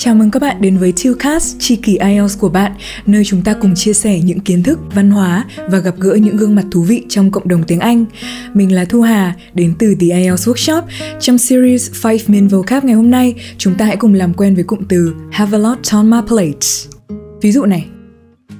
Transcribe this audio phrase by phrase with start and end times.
[0.00, 2.72] Chào mừng các bạn đến với Tillcast, chi kỳ IELTS của bạn,
[3.06, 6.36] nơi chúng ta cùng chia sẻ những kiến thức, văn hóa và gặp gỡ những
[6.36, 8.04] gương mặt thú vị trong cộng đồng tiếng Anh.
[8.54, 10.82] Mình là Thu Hà, đến từ The IELTS Workshop.
[11.20, 14.64] Trong series 5 Min Vocab ngày hôm nay, chúng ta hãy cùng làm quen với
[14.64, 16.66] cụm từ have a lot on my plate.
[17.40, 17.86] Ví dụ này,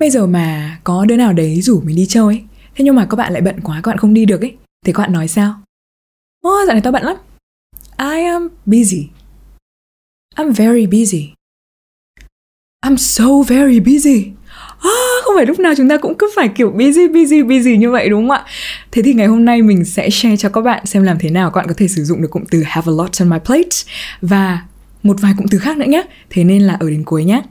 [0.00, 2.42] bây giờ mà có đứa nào đấy rủ mình đi chơi,
[2.76, 4.56] thế nhưng mà các bạn lại bận quá, các bạn không đi được ấy,
[4.86, 5.54] thì các bạn nói sao?
[6.40, 7.16] Ô, oh, dạo này tao bận lắm.
[7.98, 9.08] I am busy.
[10.36, 11.32] I'm very busy.
[12.86, 14.24] I'm so very busy.
[14.78, 14.90] À,
[15.24, 18.08] không phải lúc nào chúng ta cũng cứ phải kiểu busy busy busy như vậy
[18.08, 18.44] đúng không ạ?
[18.90, 21.50] Thế thì ngày hôm nay mình sẽ share cho các bạn xem làm thế nào
[21.50, 23.76] các bạn có thể sử dụng được cụm từ have a lot on my plate
[24.20, 24.62] và
[25.02, 26.02] một vài cụm từ khác nữa nhé.
[26.30, 27.42] Thế nên là ở đến cuối nhé.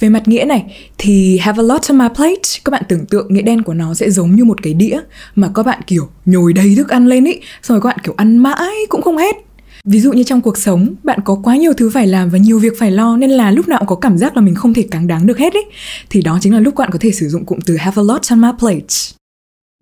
[0.00, 3.34] Về mặt nghĩa này thì have a lot on my plate, các bạn tưởng tượng
[3.34, 5.00] nghĩa đen của nó sẽ giống như một cái đĩa
[5.34, 8.14] mà các bạn kiểu nhồi đầy thức ăn lên ý, xong rồi các bạn kiểu
[8.16, 9.36] ăn mãi cũng không hết
[9.84, 12.58] ví dụ như trong cuộc sống, bạn có quá nhiều thứ phải làm và nhiều
[12.58, 14.82] việc phải lo nên là lúc nào cũng có cảm giác là mình không thể
[14.90, 15.64] cáng đáng được hết ấy.
[16.10, 18.20] Thì đó chính là lúc bạn có thể sử dụng cụm từ have a lot
[18.30, 19.21] on my plate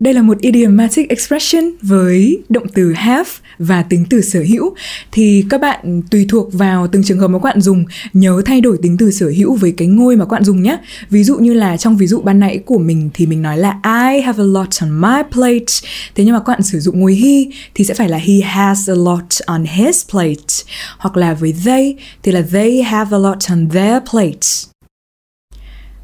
[0.00, 4.74] đây là một idiomatic expression với động từ have và tính từ sở hữu
[5.12, 8.60] thì các bạn tùy thuộc vào từng trường hợp mà các bạn dùng, nhớ thay
[8.60, 10.78] đổi tính từ sở hữu với cái ngôi mà các bạn dùng nhé.
[11.10, 13.80] Ví dụ như là trong ví dụ ban nãy của mình thì mình nói là,
[13.84, 15.74] I have a lot on my plate.
[16.14, 18.90] Thế nhưng mà các bạn sử dụng ngôi he thì sẽ phải là, he has
[18.90, 20.54] a lot on his plate.
[20.98, 24.79] Hoặc là với they thì là, they have a lot on their plate.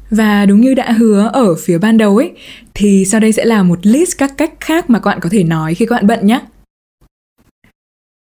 [0.09, 2.31] Và đúng như đã hứa ở phía ban đầu ấy,
[2.73, 5.43] thì sau đây sẽ là một list các cách khác mà các bạn có thể
[5.43, 6.41] nói khi các bạn bận nhé.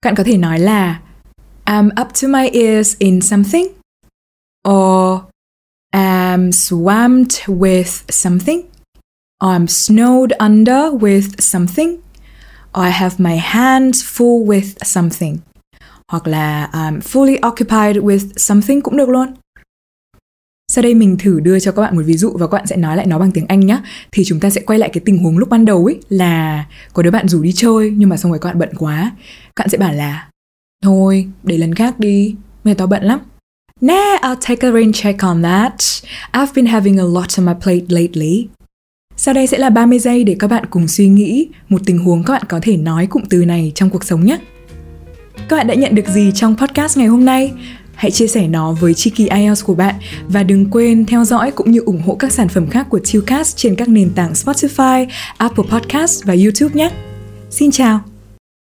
[0.02, 1.00] Các bạn có thể nói là
[1.64, 3.66] I'm up to my ears in something
[4.68, 5.20] or
[5.94, 8.60] I'm swamped with something
[9.44, 11.96] or I'm snowed under with something
[12.78, 15.36] or I have my hands full with something
[16.08, 19.34] hoặc là I'm fully occupied with something cũng được luôn.
[20.72, 22.76] Sau đây mình thử đưa cho các bạn một ví dụ và các bạn sẽ
[22.76, 23.78] nói lại nó bằng tiếng Anh nhé.
[24.12, 27.02] Thì chúng ta sẽ quay lại cái tình huống lúc ban đầu ấy là có
[27.02, 29.10] đứa bạn rủ đi chơi nhưng mà xong rồi các bạn bận quá.
[29.56, 30.28] Các bạn sẽ bảo là
[30.82, 32.34] thôi để lần khác đi,
[32.64, 33.18] mày tao bận lắm.
[33.80, 35.74] Nah, I'll take a rain check on that.
[36.32, 38.46] I've been having a lot on my plate lately.
[39.16, 42.24] Sau đây sẽ là 30 giây để các bạn cùng suy nghĩ một tình huống
[42.24, 44.38] các bạn có thể nói cụm từ này trong cuộc sống nhé.
[45.48, 47.52] Các bạn đã nhận được gì trong podcast ngày hôm nay?
[47.94, 49.94] Hãy chia sẻ nó với chi kỳ IELTS của bạn
[50.28, 53.56] và đừng quên theo dõi cũng như ủng hộ các sản phẩm khác của Tucast
[53.56, 56.90] trên các nền tảng Spotify, Apple Podcast và YouTube nhé.
[57.50, 58.11] Xin chào!